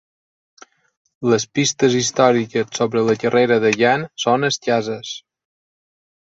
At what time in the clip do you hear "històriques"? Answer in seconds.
1.99-2.71